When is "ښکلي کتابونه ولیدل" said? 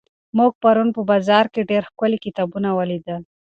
1.89-3.21